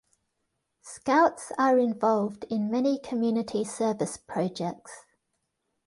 [0.81, 5.05] Scouts are involved in many community service projects.